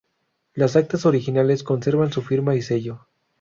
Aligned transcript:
Las 0.55 0.75
actas 0.77 1.05
originales 1.05 1.61
conservan 1.61 2.11
su 2.11 2.23
firma 2.23 2.55
y 2.55 2.63
sello. 2.63 3.05